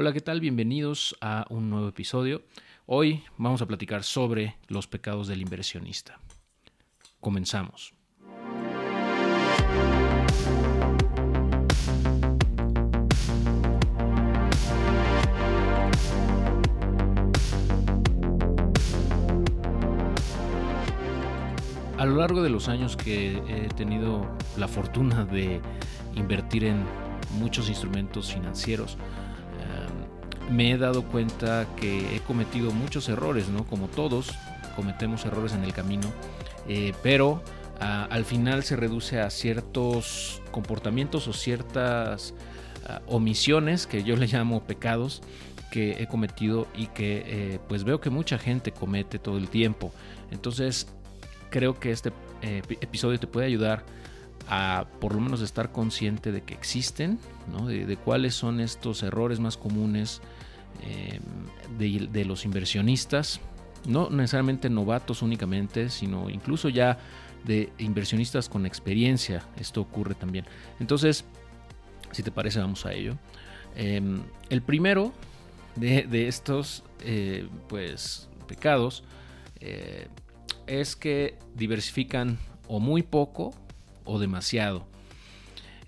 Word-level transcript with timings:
Hola, 0.00 0.12
¿qué 0.12 0.20
tal? 0.20 0.38
Bienvenidos 0.40 1.16
a 1.20 1.44
un 1.50 1.70
nuevo 1.70 1.88
episodio. 1.88 2.42
Hoy 2.86 3.24
vamos 3.36 3.62
a 3.62 3.66
platicar 3.66 4.04
sobre 4.04 4.54
los 4.68 4.86
pecados 4.86 5.26
del 5.26 5.42
inversionista. 5.42 6.20
Comenzamos. 7.18 7.94
A 21.96 22.04
lo 22.06 22.14
largo 22.14 22.44
de 22.44 22.50
los 22.50 22.68
años 22.68 22.96
que 22.96 23.42
he 23.48 23.68
tenido 23.74 24.30
la 24.56 24.68
fortuna 24.68 25.24
de 25.24 25.60
invertir 26.14 26.66
en 26.66 26.84
muchos 27.40 27.68
instrumentos 27.68 28.32
financieros, 28.32 28.96
me 30.50 30.72
he 30.72 30.78
dado 30.78 31.04
cuenta 31.04 31.66
que 31.76 32.16
he 32.16 32.20
cometido 32.20 32.70
muchos 32.70 33.08
errores, 33.08 33.48
¿no? 33.48 33.64
Como 33.66 33.88
todos, 33.88 34.32
cometemos 34.76 35.24
errores 35.24 35.52
en 35.52 35.64
el 35.64 35.72
camino, 35.72 36.08
eh, 36.68 36.92
pero 37.02 37.42
al 37.80 38.24
final 38.24 38.64
se 38.64 38.74
reduce 38.74 39.20
a 39.20 39.30
ciertos 39.30 40.42
comportamientos 40.50 41.28
o 41.28 41.32
ciertas 41.32 42.34
omisiones 43.06 43.86
que 43.86 44.02
yo 44.02 44.16
le 44.16 44.26
llamo 44.26 44.64
pecados 44.64 45.22
que 45.70 46.02
he 46.02 46.06
cometido 46.06 46.66
y 46.74 46.86
que 46.88 47.22
eh, 47.26 47.60
pues 47.68 47.84
veo 47.84 48.00
que 48.00 48.10
mucha 48.10 48.38
gente 48.38 48.72
comete 48.72 49.18
todo 49.18 49.38
el 49.38 49.48
tiempo. 49.48 49.92
Entonces 50.30 50.88
creo 51.50 51.78
que 51.78 51.90
este 51.90 52.12
eh, 52.42 52.62
episodio 52.80 53.18
te 53.18 53.26
puede 53.26 53.46
ayudar 53.46 53.84
a 54.48 54.86
por 55.00 55.14
lo 55.14 55.20
menos 55.20 55.42
estar 55.42 55.72
consciente 55.72 56.32
de 56.32 56.42
que 56.42 56.54
existen, 56.54 57.18
de, 57.66 57.96
cuáles 57.96 58.34
son 58.34 58.60
estos 58.60 59.02
errores 59.02 59.40
más 59.40 59.56
comunes 59.56 60.22
eh, 60.82 61.20
de, 61.78 62.24
los 62.24 62.44
inversionistas, 62.44 63.40
no 63.86 64.10
necesariamente 64.10 64.68
novatos 64.68 65.22
únicamente, 65.22 65.90
sino 65.90 66.28
incluso 66.30 66.68
ya 66.68 66.98
de 67.44 67.72
inversionistas 67.78 68.48
con 68.48 68.66
experiencia. 68.66 69.46
Esto 69.56 69.80
ocurre 69.80 70.14
también. 70.14 70.44
Entonces, 70.80 71.24
si 72.12 72.22
te 72.22 72.30
parece, 72.30 72.58
vamos 72.58 72.84
a 72.86 72.92
ello. 72.92 73.16
Em, 73.76 74.22
el 74.50 74.62
primero 74.62 75.12
de, 75.76 76.26
estos 76.26 76.82
eh, 77.04 77.48
pues, 77.68 78.28
pecados 78.46 79.04
eh, 79.60 80.08
es 80.66 80.96
que 80.96 81.38
diversifican 81.54 82.38
o 82.66 82.80
muy 82.80 83.02
poco 83.02 83.54
o 84.04 84.18
demasiado. 84.18 84.86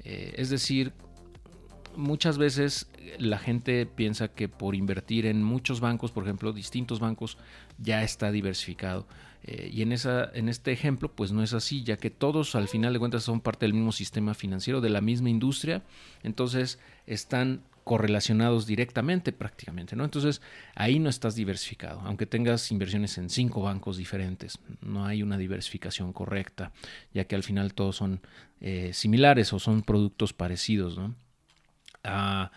Es 0.02 0.48
decir, 0.50 0.92
muchas 1.96 2.38
veces 2.38 2.90
la 3.18 3.38
gente 3.38 3.86
piensa 3.86 4.28
que 4.28 4.48
por 4.48 4.74
invertir 4.74 5.26
en 5.26 5.42
muchos 5.42 5.80
bancos, 5.80 6.12
por 6.12 6.24
ejemplo, 6.24 6.52
distintos 6.52 7.00
bancos, 7.00 7.38
ya 7.78 8.02
está 8.02 8.30
diversificado. 8.30 9.06
Eh, 9.42 9.70
y 9.72 9.82
en, 9.82 9.92
esa, 9.92 10.30
en 10.34 10.48
este 10.48 10.72
ejemplo, 10.72 11.10
pues 11.10 11.32
no 11.32 11.42
es 11.42 11.54
así, 11.54 11.82
ya 11.82 11.96
que 11.96 12.10
todos 12.10 12.54
al 12.54 12.68
final 12.68 12.92
de 12.92 12.98
cuentas 12.98 13.24
son 13.24 13.40
parte 13.40 13.66
del 13.66 13.74
mismo 13.74 13.92
sistema 13.92 14.34
financiero, 14.34 14.80
de 14.80 14.90
la 14.90 15.00
misma 15.00 15.30
industria, 15.30 15.82
entonces 16.22 16.78
están 17.06 17.62
correlacionados 17.84 18.66
directamente 18.66 19.32
prácticamente, 19.32 19.96
¿no? 19.96 20.04
Entonces 20.04 20.42
ahí 20.74 20.98
no 20.98 21.08
estás 21.08 21.34
diversificado, 21.34 22.00
aunque 22.00 22.26
tengas 22.26 22.70
inversiones 22.70 23.16
en 23.16 23.30
cinco 23.30 23.62
bancos 23.62 23.96
diferentes, 23.96 24.58
no 24.82 25.06
hay 25.06 25.22
una 25.22 25.38
diversificación 25.38 26.12
correcta, 26.12 26.72
ya 27.14 27.24
que 27.24 27.34
al 27.34 27.42
final 27.42 27.72
todos 27.72 27.96
son 27.96 28.20
eh, 28.60 28.90
similares 28.92 29.52
o 29.54 29.58
son 29.58 29.82
productos 29.82 30.34
parecidos, 30.34 30.98
¿no? 30.98 31.14
Ah, 32.02 32.50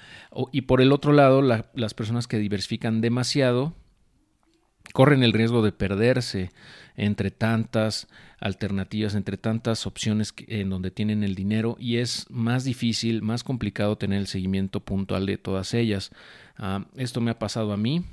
y 0.51 0.61
por 0.61 0.81
el 0.81 0.91
otro 0.91 1.11
lado, 1.11 1.41
las 1.41 1.93
personas 1.93 2.27
que 2.27 2.37
diversifican 2.37 3.01
demasiado 3.01 3.73
corren 4.93 5.23
el 5.23 5.33
riesgo 5.33 5.63
de 5.63 5.71
perderse 5.71 6.51
entre 6.95 7.31
tantas 7.31 8.07
alternativas, 8.39 9.15
entre 9.15 9.37
tantas 9.37 9.87
opciones 9.87 10.33
en 10.47 10.69
donde 10.69 10.91
tienen 10.91 11.23
el 11.23 11.35
dinero 11.35 11.75
y 11.79 11.97
es 11.97 12.25
más 12.29 12.63
difícil, 12.63 13.21
más 13.21 13.43
complicado 13.43 13.97
tener 13.97 14.19
el 14.19 14.27
seguimiento 14.27 14.81
puntual 14.81 15.25
de 15.25 15.37
todas 15.37 15.73
ellas. 15.73 16.11
Ah, 16.57 16.85
esto 16.95 17.21
me 17.21 17.31
ha 17.31 17.39
pasado 17.39 17.73
a 17.73 17.77
mí 17.77 18.03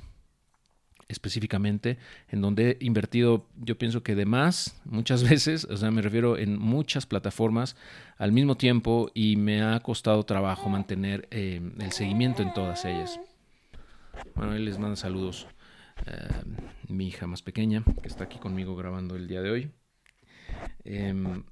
específicamente, 1.11 1.97
en 2.29 2.41
donde 2.41 2.77
he 2.79 2.85
invertido, 2.85 3.47
yo 3.57 3.77
pienso 3.77 4.03
que 4.03 4.15
de 4.15 4.25
más, 4.25 4.81
muchas 4.85 5.23
veces, 5.29 5.65
o 5.65 5.77
sea, 5.77 5.91
me 5.91 6.01
refiero 6.01 6.37
en 6.37 6.57
muchas 6.57 7.05
plataformas 7.05 7.75
al 8.17 8.31
mismo 8.31 8.55
tiempo 8.55 9.11
y 9.13 9.35
me 9.35 9.61
ha 9.61 9.79
costado 9.81 10.23
trabajo 10.23 10.69
mantener 10.69 11.27
eh, 11.31 11.61
el 11.79 11.91
seguimiento 11.91 12.41
en 12.41 12.53
todas 12.53 12.85
ellas. 12.85 13.19
Bueno, 14.35 14.53
él 14.53 14.65
les 14.65 14.77
manda 14.77 14.95
saludos. 14.95 15.47
Eh, 16.05 16.29
mi 16.87 17.07
hija 17.07 17.27
más 17.27 17.41
pequeña, 17.41 17.83
que 18.01 18.07
está 18.07 18.23
aquí 18.23 18.39
conmigo 18.39 18.75
grabando 18.75 19.15
el 19.15 19.27
día 19.27 19.41
de 19.41 19.51
hoy. 19.51 19.71
Em, 20.83 21.43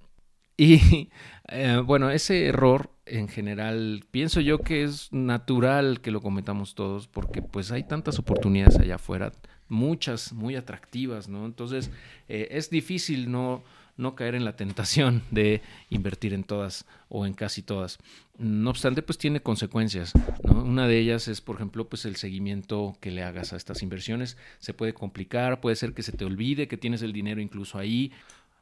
y 0.57 1.09
eh, 1.47 1.81
bueno, 1.85 2.09
ese 2.09 2.47
error 2.47 2.91
en 3.05 3.27
general 3.27 4.03
pienso 4.11 4.41
yo 4.41 4.59
que 4.59 4.83
es 4.83 5.11
natural 5.13 6.01
que 6.01 6.11
lo 6.11 6.21
cometamos 6.21 6.75
todos 6.75 7.07
porque 7.07 7.41
pues 7.41 7.71
hay 7.71 7.83
tantas 7.83 8.19
oportunidades 8.19 8.77
allá 8.77 8.95
afuera, 8.95 9.31
muchas 9.69 10.33
muy 10.33 10.55
atractivas, 10.55 11.29
¿no? 11.29 11.45
Entonces 11.45 11.91
eh, 12.27 12.49
es 12.51 12.69
difícil 12.69 13.31
no 13.31 13.63
no 13.99 14.15
caer 14.15 14.33
en 14.33 14.45
la 14.45 14.55
tentación 14.55 15.21
de 15.31 15.61
invertir 15.89 16.33
en 16.33 16.43
todas 16.43 16.85
o 17.09 17.25
en 17.25 17.33
casi 17.33 17.61
todas. 17.61 17.99
No 18.37 18.69
obstante, 18.69 19.01
pues 19.03 19.17
tiene 19.17 19.41
consecuencias. 19.41 20.13
Una 20.43 20.87
de 20.87 20.97
ellas 20.97 21.27
es, 21.27 21.41
por 21.41 21.57
ejemplo, 21.57 21.87
pues 21.89 22.05
el 22.05 22.15
seguimiento 22.15 22.97
que 23.01 23.11
le 23.11 23.23
hagas 23.23 23.51
a 23.51 23.57
estas 23.57 23.83
inversiones. 23.83 24.37
Se 24.59 24.73
puede 24.73 24.93
complicar, 24.93 25.59
puede 25.59 25.75
ser 25.75 25.93
que 25.93 26.01
se 26.01 26.13
te 26.13 26.23
olvide 26.23 26.69
que 26.69 26.77
tienes 26.77 27.01
el 27.01 27.11
dinero 27.11 27.41
incluso 27.41 27.77
ahí. 27.77 28.13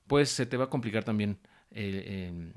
Pues 0.07 0.29
se 0.29 0.47
te 0.47 0.57
va 0.57 0.65
a 0.65 0.69
complicar 0.69 1.03
también 1.03 1.37
eh, 1.69 2.51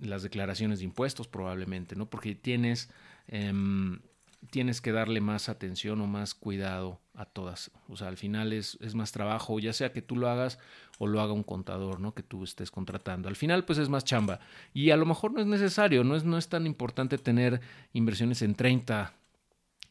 las 0.00 0.24
declaraciones 0.24 0.80
de 0.80 0.86
impuestos 0.86 1.28
probablemente, 1.28 1.94
¿no? 1.94 2.10
Porque 2.10 2.34
tienes 2.34 2.90
em, 3.28 4.00
tienes 4.48 4.80
que 4.80 4.92
darle 4.92 5.20
más 5.20 5.48
atención 5.48 6.00
o 6.00 6.06
más 6.06 6.34
cuidado 6.34 7.00
a 7.14 7.26
todas. 7.26 7.70
O 7.88 7.96
sea, 7.96 8.08
al 8.08 8.16
final 8.16 8.52
es, 8.52 8.78
es, 8.80 8.94
más 8.94 9.12
trabajo, 9.12 9.58
ya 9.58 9.72
sea 9.72 9.92
que 9.92 10.00
tú 10.00 10.16
lo 10.16 10.28
hagas 10.28 10.58
o 10.98 11.06
lo 11.06 11.20
haga 11.20 11.32
un 11.32 11.42
contador, 11.42 12.00
¿no? 12.00 12.14
Que 12.14 12.22
tú 12.22 12.44
estés 12.44 12.70
contratando. 12.70 13.28
Al 13.28 13.36
final, 13.36 13.64
pues 13.64 13.78
es 13.78 13.88
más 13.88 14.04
chamba. 14.04 14.40
Y 14.72 14.90
a 14.90 14.96
lo 14.96 15.04
mejor 15.04 15.32
no 15.32 15.40
es 15.40 15.46
necesario, 15.46 16.04
no 16.04 16.16
es, 16.16 16.24
no 16.24 16.38
es 16.38 16.48
tan 16.48 16.66
importante 16.66 17.18
tener 17.18 17.60
inversiones 17.92 18.40
en 18.42 18.54
30 18.54 19.12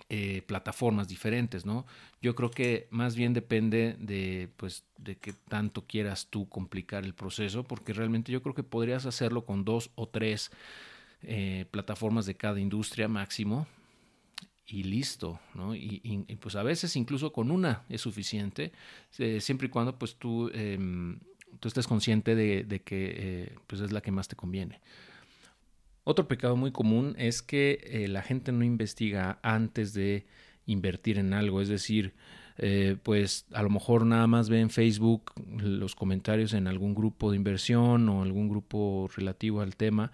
eh, 0.09 0.41
plataformas 0.47 1.07
diferentes, 1.07 1.65
¿no? 1.65 1.85
Yo 2.19 2.33
creo 2.33 2.49
que 2.49 2.87
más 2.89 3.15
bien 3.15 3.33
depende 3.33 3.95
de, 3.99 4.49
pues, 4.57 4.83
de 4.97 5.17
qué 5.17 5.33
tanto 5.33 5.85
quieras 5.85 6.27
tú 6.31 6.49
complicar 6.49 7.05
el 7.05 7.13
proceso, 7.13 7.63
porque 7.63 7.93
realmente 7.93 8.31
yo 8.31 8.41
creo 8.41 8.55
que 8.55 8.63
podrías 8.63 9.05
hacerlo 9.05 9.45
con 9.45 9.63
dos 9.65 9.91
o 9.93 10.07
tres 10.07 10.49
eh, 11.21 11.65
plataformas 11.69 12.25
de 12.25 12.35
cada 12.35 12.59
industria 12.59 13.07
máximo 13.07 13.67
y 14.71 14.83
listo, 14.83 15.39
¿no? 15.55 15.75
Y, 15.75 16.25
pues 16.39 16.55
a 16.55 16.63
veces 16.63 16.95
incluso 16.95 17.33
con 17.33 17.51
una 17.51 17.83
es 17.89 18.01
suficiente, 18.01 18.71
eh, 19.17 19.41
siempre 19.41 19.67
y 19.67 19.69
cuando 19.69 19.97
pues 19.97 20.15
tú, 20.15 20.49
em, 20.53 21.19
tú 21.59 21.67
estés 21.67 21.87
consciente 21.87 22.35
de, 22.35 22.81
que 22.81 23.13
eh, 23.17 23.55
pues 23.67 23.81
es 23.81 23.91
la 23.91 24.01
que 24.01 24.11
más 24.11 24.27
te 24.27 24.35
conviene. 24.35 24.79
Otro 26.03 26.27
pecado 26.27 26.55
muy 26.55 26.71
común 26.71 27.15
es 27.17 27.41
que 27.41 27.79
eh, 27.83 28.07
la 28.07 28.21
gente 28.21 28.51
no 28.51 28.63
investiga 28.63 29.39
antes 29.41 29.93
de 29.93 30.25
invertir 30.65 31.17
en 31.17 31.33
algo, 31.33 31.61
es 31.61 31.67
decir, 31.67 32.13
pues 33.03 33.45
a 33.53 33.63
lo 33.63 33.69
mejor 33.69 34.05
nada 34.05 34.27
más 34.27 34.49
ve 34.49 34.59
en 34.59 34.69
Facebook 34.69 35.31
los 35.61 35.95
comentarios 35.95 36.51
en 36.51 36.67
algún 36.67 36.93
grupo 36.93 37.31
de 37.31 37.37
inversión 37.37 38.09
o 38.09 38.21
algún 38.21 38.49
grupo 38.49 39.09
relativo 39.15 39.61
al 39.61 39.77
tema, 39.77 40.11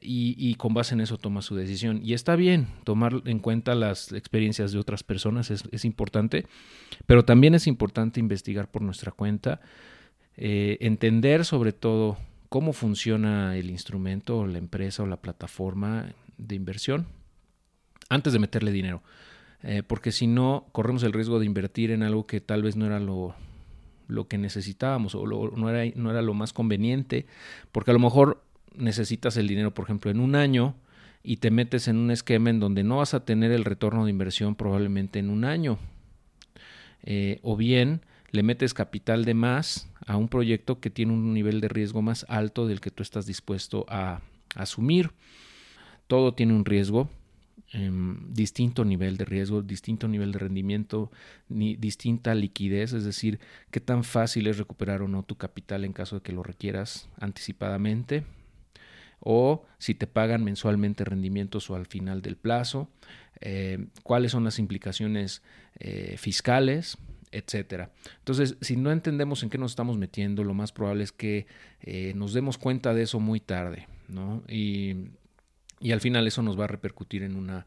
y, 0.00 0.54
con 0.56 0.74
base 0.74 0.94
en 0.94 1.00
eso 1.00 1.16
toma 1.16 1.42
su 1.42 1.54
decisión. 1.54 2.00
Y 2.02 2.14
está 2.14 2.36
bien 2.36 2.66
tomar 2.84 3.22
en 3.24 3.38
cuenta 3.38 3.74
las 3.74 4.12
experiencias 4.12 4.72
de 4.72 4.78
otras 4.78 5.02
personas, 5.02 5.50
es, 5.50 5.84
importante, 5.84 6.46
pero 7.06 7.24
también 7.24 7.54
es 7.54 7.66
importante 7.66 8.20
investigar 8.20 8.70
por 8.70 8.82
nuestra 8.82 9.12
cuenta, 9.12 9.60
eh, 10.36 10.78
entender 10.80 11.44
sobre 11.44 11.72
todo 11.72 12.18
cómo 12.48 12.72
funciona 12.72 13.56
el 13.56 13.70
instrumento 13.70 14.46
la 14.46 14.58
empresa 14.58 15.02
o 15.02 15.06
la 15.06 15.20
plataforma 15.20 16.12
de 16.36 16.54
inversión 16.54 17.06
antes 18.08 18.32
de 18.32 18.38
meterle 18.38 18.72
dinero. 18.72 19.02
Eh, 19.62 19.82
porque 19.86 20.10
si 20.10 20.26
no, 20.26 20.66
corremos 20.72 21.02
el 21.02 21.12
riesgo 21.12 21.38
de 21.38 21.46
invertir 21.46 21.90
en 21.90 22.02
algo 22.02 22.26
que 22.26 22.40
tal 22.40 22.62
vez 22.62 22.76
no 22.76 22.86
era 22.86 22.98
lo, 22.98 23.34
lo 24.08 24.26
que 24.26 24.38
necesitábamos 24.38 25.14
o 25.14 25.26
no, 25.26 25.70
era, 25.70 25.92
no 25.96 26.10
era 26.10 26.22
lo 26.22 26.34
más 26.34 26.52
conveniente, 26.52 27.26
porque 27.72 27.90
a 27.90 27.94
lo 27.94 28.00
mejor 28.00 28.42
necesitas 28.74 29.36
el 29.36 29.48
dinero, 29.48 29.72
por 29.74 29.84
ejemplo, 29.84 30.10
en 30.10 30.20
un 30.20 30.34
año 30.34 30.74
y 31.22 31.36
te 31.36 31.50
metes 31.50 31.88
en 31.88 31.96
un 31.96 32.10
esquema 32.10 32.50
en 32.50 32.60
donde 32.60 32.82
no 32.82 32.98
vas 32.98 33.14
a 33.14 33.24
tener 33.24 33.52
el 33.52 33.64
retorno 33.64 34.04
de 34.04 34.10
inversión 34.10 34.54
probablemente 34.54 35.18
en 35.18 35.30
un 35.30 35.44
año. 35.44 35.78
Eh, 37.02 37.40
o 37.42 37.56
bien 37.56 38.02
le 38.30 38.42
metes 38.42 38.74
capital 38.74 39.24
de 39.24 39.34
más 39.34 39.88
a 40.06 40.16
un 40.16 40.28
proyecto 40.28 40.80
que 40.80 40.90
tiene 40.90 41.12
un 41.12 41.34
nivel 41.34 41.60
de 41.60 41.68
riesgo 41.68 42.02
más 42.02 42.24
alto 42.28 42.66
del 42.66 42.80
que 42.80 42.90
tú 42.90 43.02
estás 43.02 43.26
dispuesto 43.26 43.86
a, 43.88 44.20
asumir. 44.56 45.12
Todo 46.08 46.34
tiene 46.34 46.54
un 46.54 46.64
riesgo 46.64 47.08
em, 47.72 48.32
distinto 48.34 48.84
nivel 48.84 49.16
de 49.16 49.24
riesgo, 49.24 49.62
distinto 49.62 50.08
nivel 50.08 50.32
de 50.32 50.40
rendimiento, 50.40 51.12
ni, 51.48 51.76
distinta 51.76 52.34
liquidez, 52.34 52.92
es 52.92 53.04
decir, 53.04 53.38
qué 53.70 53.78
tan 53.78 54.02
fácil 54.02 54.48
es 54.48 54.58
recuperar 54.58 55.02
o 55.02 55.08
no 55.08 55.22
tu 55.22 55.36
capital 55.36 55.84
en 55.84 55.92
caso 55.92 56.16
de 56.16 56.22
que 56.22 56.32
lo 56.32 56.42
requieras 56.42 57.08
anticipadamente, 57.20 58.24
o 59.20 59.66
si 59.78 59.94
te 59.94 60.06
pagan 60.06 60.42
mensualmente 60.42 61.04
rendimientos 61.04 61.70
o 61.70 61.76
al 61.76 61.86
final 61.86 62.22
del 62.22 62.36
plazo, 62.36 62.90
eh, 63.40 63.86
cuáles 64.02 64.32
son 64.32 64.44
las 64.44 64.58
implicaciones 64.58 65.42
eh, 65.78 66.16
fiscales, 66.18 66.98
etcétera. 67.30 67.92
Entonces, 68.18 68.56
si 68.60 68.76
no 68.76 68.90
entendemos 68.90 69.42
en 69.42 69.50
qué 69.50 69.58
nos 69.58 69.72
estamos 69.72 69.98
metiendo, 69.98 70.42
lo 70.42 70.54
más 70.54 70.72
probable 70.72 71.04
es 71.04 71.12
que 71.12 71.46
eh, 71.80 72.12
nos 72.16 72.32
demos 72.32 72.58
cuenta 72.58 72.92
de 72.92 73.02
eso 73.02 73.20
muy 73.20 73.40
tarde, 73.40 73.86
¿no? 74.08 74.42
Y, 74.48 75.10
al 75.90 76.02
final 76.02 76.26
eso 76.26 76.42
nos 76.42 76.60
va 76.60 76.64
a 76.64 76.66
repercutir 76.66 77.22
en 77.22 77.36
una 77.36 77.66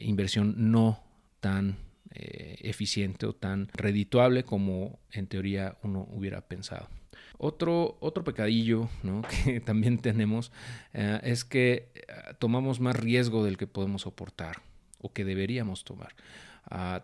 inversión 0.00 0.54
no 0.70 1.04
tan 1.40 1.76
eficiente 2.14 3.26
o 3.26 3.34
tan 3.34 3.68
redituable 3.74 4.42
como 4.42 4.98
en 5.10 5.26
teoría 5.26 5.76
uno 5.82 6.08
hubiera 6.12 6.40
pensado. 6.48 6.88
Otro, 7.38 7.96
otro 8.00 8.24
pecadillo 8.24 8.88
que 9.44 9.60
también 9.60 9.98
tenemos 9.98 10.52
eh, 10.92 11.20
es 11.22 11.44
que 11.44 11.90
eh, 11.94 12.06
tomamos 12.38 12.80
más 12.80 12.96
riesgo 12.96 13.44
del 13.44 13.56
que 13.56 13.66
podemos 13.66 14.02
soportar 14.02 14.62
o 15.00 15.12
que 15.12 15.24
deberíamos 15.24 15.84
tomar. 15.84 16.14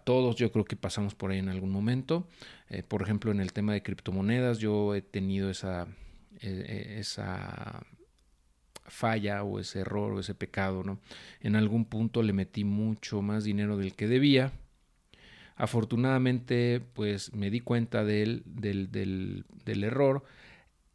todos 0.04 0.36
yo 0.36 0.52
creo 0.52 0.64
que 0.64 0.76
pasamos 0.76 1.14
por 1.14 1.30
ahí 1.30 1.38
en 1.38 1.48
algún 1.48 1.70
momento. 1.70 2.28
Eh, 2.68 2.82
por 2.82 3.02
ejemplo, 3.02 3.32
en 3.32 3.40
el 3.40 3.52
tema 3.52 3.72
de 3.72 3.82
criptomonedas 3.82 4.58
yo 4.58 4.94
he 4.94 5.02
tenido 5.02 5.50
esa, 5.50 5.88
esa 6.40 7.84
falla 8.86 9.42
o 9.42 9.58
ese 9.58 9.80
error 9.80 10.12
o 10.12 10.20
ese 10.20 10.34
pecado. 10.34 10.84
¿no? 10.84 11.00
En 11.40 11.56
algún 11.56 11.84
punto 11.84 12.22
le 12.22 12.32
metí 12.32 12.64
mucho 12.64 13.20
más 13.22 13.42
dinero 13.42 13.76
del 13.76 13.94
que 13.94 14.06
debía 14.06 14.52
Afortunadamente, 15.58 16.80
pues 16.94 17.34
me 17.34 17.50
di 17.50 17.58
cuenta 17.58 18.04
del, 18.04 18.44
del, 18.46 19.44
error 19.82 20.22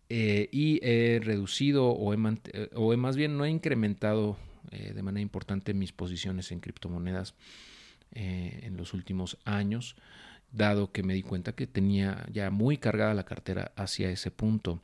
eh, 0.08 0.48
y 0.54 0.80
he 0.82 1.20
reducido 1.22 1.90
o 1.90 2.14
he, 2.14 2.18
eh, 2.54 2.70
o 2.74 2.96
más 2.96 3.18
bien 3.18 3.38
no 3.38 3.44
he 3.44 3.50
incrementado 3.50 4.38
eh, 4.72 4.94
de 4.94 5.04
manera 5.04 5.22
importante 5.22 5.74
mis 5.74 5.92
posiciones 5.92 6.50
en 6.54 6.62
criptomonedas 6.62 7.36
en 8.16 8.78
los 8.78 8.94
últimos 8.94 9.40
años, 9.44 9.96
dado 10.52 10.92
que 10.92 11.02
me 11.02 11.16
di 11.16 11.24
cuenta 11.24 11.54
que 11.54 11.66
tenía 11.66 12.28
ya 12.32 12.52
muy 12.52 12.78
cargada 12.78 13.16
la 13.16 13.26
cartera 13.26 13.72
hacia 13.76 14.12
ese 14.12 14.30
punto. 14.30 14.82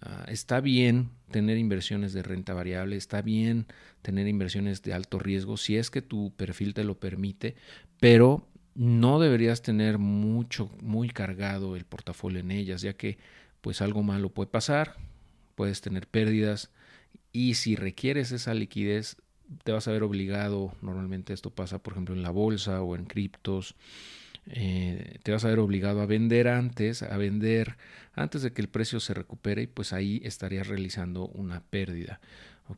Ah, 0.00 0.24
está 0.26 0.60
bien 0.60 1.10
tener 1.30 1.58
inversiones 1.58 2.12
de 2.12 2.22
renta 2.24 2.54
variable, 2.54 2.96
está 2.96 3.22
bien 3.22 3.66
tener 4.02 4.26
inversiones 4.26 4.82
de 4.82 4.94
alto 4.94 5.20
riesgo 5.20 5.56
si 5.56 5.76
es 5.76 5.90
que 5.90 6.02
tu 6.02 6.34
perfil 6.34 6.74
te 6.74 6.82
lo 6.82 6.98
permite, 6.98 7.54
pero 8.00 8.48
no 8.74 9.20
deberías 9.20 9.62
tener 9.62 9.98
mucho, 9.98 10.70
muy 10.80 11.08
cargado 11.10 11.76
el 11.76 11.84
portafolio 11.84 12.40
en 12.40 12.50
ellas, 12.50 12.82
ya 12.82 12.94
que 12.94 13.18
pues 13.60 13.82
algo 13.82 14.02
malo 14.02 14.30
puede 14.30 14.50
pasar, 14.50 14.96
puedes 15.54 15.80
tener 15.80 16.06
pérdidas 16.06 16.70
y 17.32 17.54
si 17.54 17.76
requieres 17.76 18.32
esa 18.32 18.54
liquidez 18.54 19.16
te 19.64 19.72
vas 19.72 19.86
a 19.88 19.92
ver 19.92 20.02
obligado, 20.02 20.74
normalmente 20.80 21.32
esto 21.32 21.50
pasa 21.50 21.82
por 21.82 21.92
ejemplo 21.92 22.14
en 22.14 22.22
la 22.22 22.30
bolsa 22.30 22.82
o 22.82 22.96
en 22.96 23.04
criptos, 23.04 23.74
eh, 24.46 25.18
te 25.22 25.32
vas 25.32 25.44
a 25.44 25.48
ver 25.48 25.60
obligado 25.60 26.00
a 26.00 26.06
vender 26.06 26.48
antes, 26.48 27.02
a 27.02 27.16
vender 27.16 27.76
antes 28.14 28.42
de 28.42 28.52
que 28.52 28.62
el 28.62 28.68
precio 28.68 28.98
se 29.00 29.14
recupere 29.14 29.62
y 29.62 29.66
pues 29.66 29.92
ahí 29.92 30.20
estarías 30.24 30.66
realizando 30.66 31.26
una 31.28 31.60
pérdida. 31.60 32.20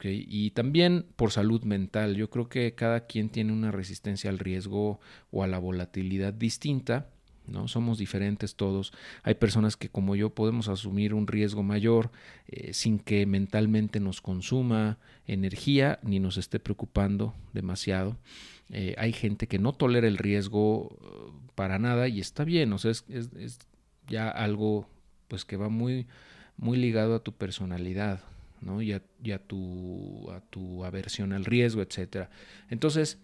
Y 0.02 0.50
también 0.50 1.06
por 1.16 1.30
salud 1.30 1.62
mental. 1.62 2.16
Yo 2.16 2.28
creo 2.28 2.48
que 2.48 2.74
cada 2.74 3.06
quien 3.06 3.28
tiene 3.28 3.52
una 3.52 3.70
resistencia 3.70 4.30
al 4.30 4.38
riesgo 4.38 5.00
o 5.30 5.42
a 5.42 5.46
la 5.46 5.58
volatilidad 5.58 6.32
distinta. 6.32 7.08
¿no? 7.46 7.68
Somos 7.68 7.98
diferentes 7.98 8.56
todos. 8.56 8.92
Hay 9.22 9.34
personas 9.34 9.76
que 9.76 9.88
como 9.88 10.16
yo 10.16 10.30
podemos 10.30 10.68
asumir 10.68 11.14
un 11.14 11.26
riesgo 11.26 11.62
mayor 11.62 12.10
eh, 12.48 12.72
sin 12.72 12.98
que 12.98 13.26
mentalmente 13.26 14.00
nos 14.00 14.20
consuma 14.20 14.98
energía 15.26 15.98
ni 16.02 16.20
nos 16.20 16.38
esté 16.38 16.58
preocupando 16.58 17.34
demasiado. 17.52 18.16
Eh, 18.70 18.94
hay 18.98 19.12
gente 19.12 19.46
que 19.46 19.58
no 19.58 19.74
tolera 19.74 20.08
el 20.08 20.16
riesgo 20.16 20.84
uh, 20.86 21.52
para 21.54 21.78
nada 21.78 22.08
y 22.08 22.18
está 22.18 22.44
bien, 22.44 22.72
o 22.72 22.78
sea, 22.78 22.92
es, 22.92 23.04
es 23.08 23.58
ya 24.08 24.30
algo 24.30 24.88
pues 25.28 25.44
que 25.44 25.58
va 25.58 25.68
muy, 25.68 26.06
muy 26.56 26.78
ligado 26.78 27.14
a 27.14 27.22
tu 27.22 27.32
personalidad. 27.32 28.20
¿No? 28.64 28.82
y, 28.82 28.92
a, 28.92 29.38
tu, 29.38 30.30
a 30.30 30.40
tu 30.40 30.84
aversión 30.84 31.32
al 31.32 31.44
riesgo, 31.44 31.82
etc. 31.82 32.28
Entonces, 32.70 33.18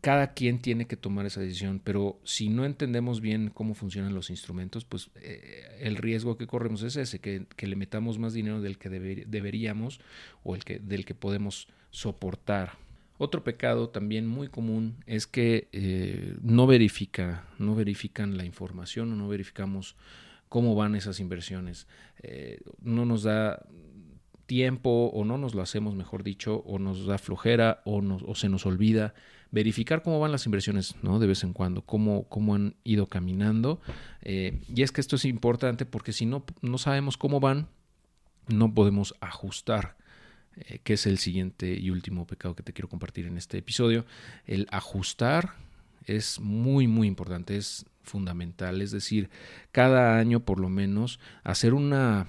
cada 0.00 0.32
quien 0.32 0.60
tiene 0.60 0.86
que 0.86 0.96
tomar 0.96 1.26
esa 1.26 1.40
decisión, 1.40 1.80
pero 1.82 2.20
si 2.24 2.48
no 2.48 2.64
entendemos 2.64 3.20
bien 3.20 3.50
cómo 3.52 3.74
funcionan 3.74 4.14
los 4.14 4.30
instrumentos, 4.30 4.84
pues 4.84 5.10
eh, 5.16 5.78
el 5.80 5.96
riesgo 5.96 6.36
que 6.36 6.46
corremos 6.46 6.82
es 6.82 6.96
ese, 6.96 7.18
que, 7.18 7.46
le 7.58 7.76
metamos 7.76 8.18
más 8.18 8.32
dinero 8.32 8.60
del 8.60 8.78
que 8.78 8.88
deberíamos 8.88 10.00
o 10.42 10.54
el 10.54 10.64
que, 10.64 10.78
del 10.78 11.04
que 11.04 11.14
podemos 11.14 11.68
soportar. 11.90 12.78
Otro 13.18 13.44
pecado 13.44 13.90
también 13.90 14.26
muy 14.26 14.48
común 14.48 14.96
es 15.04 15.26
que 15.26 15.68
eh, 15.72 16.36
no 16.40 16.66
verifica, 16.66 17.46
no 17.58 17.74
verifican 17.74 18.38
la 18.38 18.46
información 18.46 19.12
o 19.12 19.16
no 19.16 19.28
verificamos 19.28 19.96
cómo 20.48 20.74
van 20.74 20.94
esas 20.94 21.20
inversiones. 21.20 21.86
Eh, 22.22 22.60
no 22.80 23.04
nos 23.04 23.24
da 23.24 23.66
tiempo 24.50 25.12
o 25.14 25.24
no 25.24 25.38
nos 25.38 25.54
lo 25.54 25.62
hacemos, 25.62 25.94
mejor 25.94 26.24
dicho, 26.24 26.64
o 26.66 26.80
nos 26.80 27.06
da 27.06 27.18
flojera 27.18 27.82
o, 27.84 28.02
nos, 28.02 28.24
o 28.26 28.34
se 28.34 28.48
nos 28.48 28.66
olvida 28.66 29.14
verificar 29.52 30.02
cómo 30.02 30.18
van 30.18 30.32
las 30.32 30.44
inversiones, 30.44 30.96
¿no? 31.02 31.20
De 31.20 31.28
vez 31.28 31.44
en 31.44 31.52
cuando, 31.52 31.82
cómo, 31.82 32.24
cómo 32.24 32.56
han 32.56 32.74
ido 32.82 33.06
caminando. 33.06 33.80
Eh, 34.22 34.60
y 34.66 34.82
es 34.82 34.90
que 34.90 35.00
esto 35.00 35.14
es 35.14 35.24
importante 35.24 35.86
porque 35.86 36.12
si 36.12 36.26
no, 36.26 36.44
no 36.62 36.78
sabemos 36.78 37.16
cómo 37.16 37.38
van, 37.38 37.68
no 38.48 38.74
podemos 38.74 39.14
ajustar, 39.20 39.96
eh, 40.56 40.80
que 40.82 40.94
es 40.94 41.06
el 41.06 41.18
siguiente 41.18 41.72
y 41.72 41.90
último 41.90 42.26
pecado 42.26 42.56
que 42.56 42.64
te 42.64 42.72
quiero 42.72 42.88
compartir 42.88 43.26
en 43.26 43.36
este 43.36 43.58
episodio. 43.58 44.04
El 44.46 44.66
ajustar 44.72 45.54
es 46.06 46.40
muy, 46.40 46.88
muy 46.88 47.06
importante, 47.06 47.56
es 47.56 47.86
fundamental. 48.02 48.82
Es 48.82 48.90
decir, 48.90 49.30
cada 49.70 50.18
año 50.18 50.40
por 50.40 50.58
lo 50.58 50.68
menos 50.68 51.20
hacer 51.44 51.72
una 51.72 52.26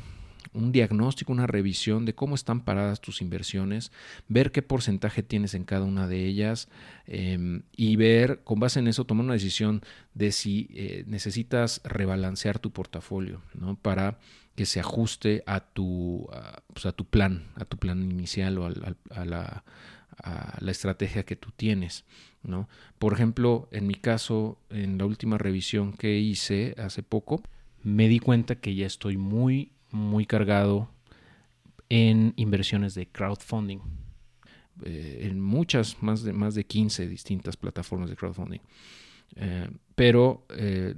un 0.54 0.72
diagnóstico, 0.72 1.32
una 1.32 1.48
revisión 1.48 2.06
de 2.06 2.16
cómo 2.16 2.36
están 2.36 2.62
paradas 2.62 3.02
tus 3.02 3.22
inversiones, 3.22 3.92
ver 4.28 4.52
qué 4.52 4.62
porcentaje 4.62 5.24
tienes 5.24 5.54
en 5.54 5.64
cada 5.64 5.86
una 5.86 6.08
de 6.08 6.26
ellas 6.26 6.70
em, 7.06 7.64
y 7.76 7.96
ver, 7.96 8.42
con 8.44 8.60
base 8.60 8.80
en 8.80 8.88
eso, 8.88 9.06
tomar 9.06 9.26
una 9.26 9.34
decisión 9.34 9.82
de 10.14 10.32
si 10.32 10.70
eh, 10.74 11.04
necesitas 11.08 11.82
rebalancear 11.84 12.60
tu 12.60 12.72
portafolio 12.72 13.42
¿no? 13.54 13.76
para 13.76 14.20
que 14.56 14.66
se 14.66 14.80
ajuste 14.80 15.44
a 15.46 15.62
tu, 15.62 16.28
a, 16.34 16.62
pues, 16.74 16.86
a 16.86 16.92
tu 16.92 17.06
plan, 17.06 17.52
a 17.56 17.66
tu 17.66 17.78
plan 17.78 18.02
inicial 18.04 18.58
o 18.58 18.66
a, 18.66 19.26
la, 19.26 19.64
a 20.18 20.58
la 20.60 20.72
estrategia 20.72 21.24
que 21.24 21.36
tú 21.36 21.52
tienes. 21.56 22.06
¿no? 22.44 22.68
Por 23.00 23.14
ejemplo, 23.14 23.70
en 23.72 23.88
mi 23.88 23.96
caso, 23.96 24.60
en 24.70 24.98
la 24.98 25.06
última 25.06 25.38
revisión 25.38 25.94
que 25.94 26.20
hice 26.20 26.76
hace 26.78 27.04
poco, 27.04 27.42
me 27.84 28.08
di 28.08 28.20
cuenta 28.20 28.56
que 28.56 28.76
ya 28.76 28.86
estoy 28.86 29.18
muy 29.18 29.72
muy 29.92 30.26
cargado 30.26 30.90
en 31.90 32.34
inversiones 32.38 32.96
de 32.96 33.08
crowdfunding. 33.08 33.80
Eh, 34.84 35.28
en 35.30 35.40
muchas, 35.40 36.02
más 36.02 36.24
de, 36.24 36.34
más 36.34 36.56
de 36.56 36.64
15 36.64 37.08
distintas 37.08 37.58
plataformas 37.58 38.10
de 38.10 38.16
crowdfunding. 38.16 38.62
Eh, 39.36 39.70
pero, 39.96 40.46
eh, 40.56 40.96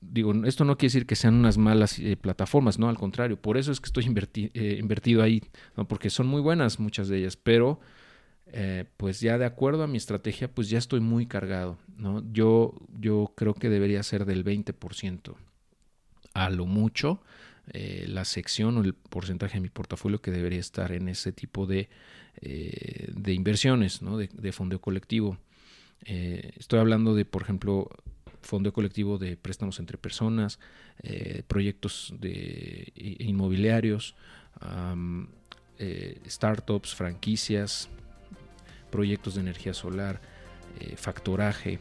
digo, 0.00 0.32
esto 0.44 0.64
no 0.64 0.78
quiere 0.78 0.92
decir 0.92 1.06
que 1.06 1.16
sean 1.16 1.34
unas 1.34 1.58
malas 1.58 2.00
plataformas, 2.20 2.78
no, 2.78 2.88
al 2.88 2.96
contrario, 2.96 3.40
por 3.40 3.56
eso 3.56 3.72
es 3.72 3.80
que 3.80 3.86
estoy 3.86 4.04
invertido 4.04 5.22
ahí, 5.22 5.42
¿no? 5.76 5.86
porque 5.86 6.10
son 6.10 6.28
muy 6.28 6.40
buenas 6.40 6.78
muchas 6.78 7.08
de 7.08 7.18
ellas, 7.18 7.36
pero 7.36 7.80
pues 8.96 9.20
ya 9.20 9.38
de 9.38 9.44
acuerdo 9.44 9.82
a 9.82 9.88
mi 9.88 9.98
estrategia, 9.98 10.48
pues 10.48 10.70
ya 10.70 10.78
estoy 10.78 11.00
muy 11.00 11.26
cargado, 11.26 11.78
¿no? 11.98 12.22
Yo, 12.32 12.74
yo 12.98 13.32
creo 13.36 13.54
que 13.54 13.68
debería 13.68 14.02
ser 14.04 14.24
del 14.24 14.44
20% 14.44 15.34
a 16.32 16.50
lo 16.50 16.64
mucho 16.64 17.20
eh, 17.72 18.04
la 18.08 18.24
sección 18.24 18.78
o 18.78 18.82
el 18.82 18.94
porcentaje 18.94 19.54
de 19.54 19.60
mi 19.60 19.68
portafolio 19.68 20.20
que 20.20 20.30
debería 20.30 20.60
estar 20.60 20.92
en 20.92 21.08
ese 21.08 21.32
tipo 21.32 21.66
de, 21.66 21.88
eh, 22.40 23.10
de 23.12 23.32
inversiones, 23.32 24.02
¿no? 24.02 24.16
de, 24.16 24.28
de 24.32 24.52
fondeo 24.52 24.80
colectivo. 24.80 25.36
Eh, 26.04 26.52
estoy 26.58 26.78
hablando 26.78 27.16
de, 27.16 27.24
por 27.24 27.42
ejemplo, 27.42 27.90
fondeo 28.42 28.72
colectivo 28.72 29.18
de 29.18 29.36
préstamos 29.36 29.80
entre 29.80 29.98
personas, 29.98 30.60
proyectos 31.48 32.14
de 32.16 32.92
inmobiliarios, 33.18 34.14
startups, 36.28 36.94
franquicias, 36.94 37.88
proyectos 38.92 39.34
de 39.34 39.40
energía 39.40 39.74
solar, 39.74 40.20
factoraje, 40.94 41.80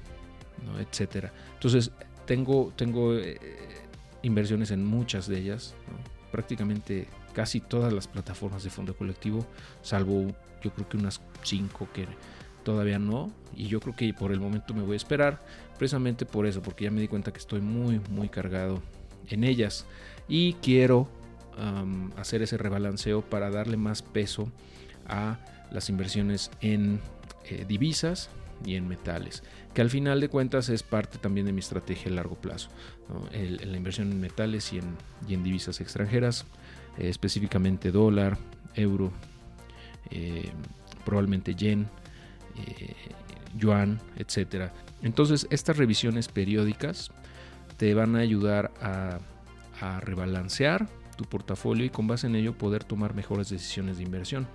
¿no? 0.66 0.80
etcétera. 0.80 1.32
Entonces, 1.54 1.92
tengo, 2.26 2.74
tengo 2.76 3.14
inversiones 4.26 4.72
en 4.72 4.86
muchas 4.86 5.28
de 5.28 5.40
ellas, 5.40 5.76
prácticamente 6.32 7.08
casi 7.34 7.60
todas 7.60 7.94
las 7.94 8.08
plataformas 8.08 8.64
de 8.64 8.70
fondo 8.70 8.96
colectivo, 8.96 9.46
salvo 9.82 10.28
yo 10.62 10.74
creo 10.74 10.90
que 10.90 10.98
unas 10.98 11.22
cinco 11.44 11.88
que, 11.94 12.08
todavía 12.66 13.00
no. 13.00 13.32
Y 13.56 13.68
yo 13.68 13.80
creo 13.80 13.96
que 13.96 14.14
por 14.14 14.34
el 14.34 14.42
momento 14.42 14.74
me 14.74 14.82
voy 14.82 14.96
a 14.96 14.98
esperar, 14.98 15.40
precisamente 15.78 16.26
por 16.26 16.46
eso, 16.46 16.62
porque 16.62 16.84
ya 16.84 16.92
me 16.92 17.00
di 17.00 17.08
cuenta 17.08 17.32
que 17.32 17.40
estoy 17.40 17.62
muy, 17.62 18.02
muy 18.10 18.28
cargado 18.28 18.82
en 19.30 19.46
ellas. 19.46 19.86
Y 20.28 20.54
quiero 20.56 21.08
hacer 22.18 22.42
ese 22.42 22.58
rebalanceo 22.58 23.22
para 23.22 23.50
darle 23.50 23.78
más 23.78 24.02
peso 24.02 24.52
a 25.08 25.40
las 25.72 25.90
inversiones 25.90 26.52
en 26.60 27.00
eh, 27.46 27.64
divisas 27.66 28.30
y 28.64 28.76
en 28.76 28.88
metales, 28.88 29.44
que 29.74 29.82
al 29.82 29.90
final 29.90 30.22
de 30.22 30.30
cuentas 30.30 30.70
es 30.70 30.84
parte 30.84 31.18
también 31.18 31.46
de 31.46 31.54
mi 31.54 31.60
estrategia 31.60 32.12
a 32.12 32.16
largo 32.16 32.36
plazo. 32.36 32.70
la 33.32 33.78
inversión 33.78 34.12
en 34.12 34.20
metales 34.20 34.72
y 34.74 34.80
en, 34.80 35.44
divisas 35.44 35.82
extranjeras, 35.82 36.46
eh, 36.98 37.10
específicamente 37.10 37.92
dólar, 37.92 38.38
euro, 38.76 39.12
eh, 40.12 40.52
probablemente 41.04 41.56
yen, 41.56 41.88
yuan, 43.58 44.00
etc. 44.18 44.72
Entonces 45.02 45.48
estas 45.50 45.78
revisiones 45.78 46.28
periódicas 46.28 47.12
te 47.78 47.94
van 47.94 48.16
a 48.16 48.20
ayudar 48.20 48.72
a 48.82 50.00
rebalancear 50.00 50.88
tu 51.16 51.26
portafolio 51.26 51.86
y 51.86 51.90
con 51.90 52.08
base 52.08 52.28
en 52.28 52.36
ello 52.36 52.54
poder 52.54 52.84
tomar 52.84 53.14
mejores 53.14 53.50
decisiones 53.50 53.98
de 53.98 54.04
inversión. 54.04 54.48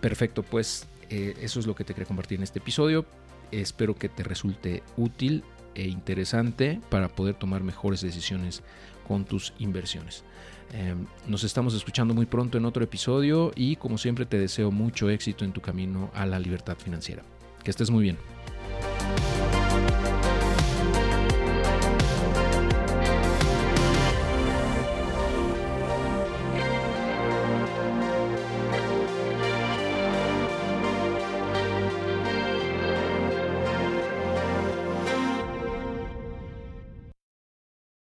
Perfecto, 0.00 0.42
pues 0.42 0.86
eh, 1.10 1.34
eso 1.40 1.60
es 1.60 1.66
lo 1.66 1.74
que 1.74 1.84
te 1.84 1.92
quería 1.92 2.06
compartir 2.06 2.38
en 2.38 2.44
este 2.44 2.60
episodio. 2.60 3.04
Espero 3.50 3.94
que 3.94 4.08
te 4.08 4.22
resulte 4.22 4.82
útil 4.96 5.42
e 5.74 5.88
interesante 5.88 6.80
para 6.88 7.08
poder 7.08 7.34
tomar 7.34 7.62
mejores 7.62 8.00
decisiones 8.00 8.62
con 9.06 9.24
tus 9.24 9.52
inversiones. 9.58 10.24
Em, 10.72 11.06
nos 11.26 11.42
estamos 11.42 11.74
escuchando 11.74 12.14
muy 12.14 12.26
pronto 12.26 12.58
en 12.58 12.64
otro 12.64 12.84
episodio 12.84 13.50
y 13.56 13.74
como 13.74 13.98
siempre 13.98 14.24
te 14.24 14.38
deseo 14.38 14.70
mucho 14.70 15.10
éxito 15.10 15.44
en 15.44 15.52
tu 15.52 15.60
camino 15.60 16.10
a 16.14 16.26
la 16.26 16.38
libertad 16.38 16.76
financiera. 16.76 17.24
Que 17.64 17.70
estés 17.70 17.90
muy 17.90 18.04
bien. 18.04 18.16